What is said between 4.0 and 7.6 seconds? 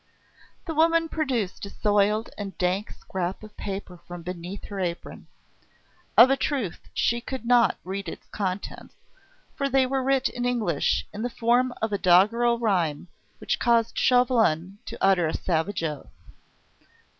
from beneath her apron. Of a truth she could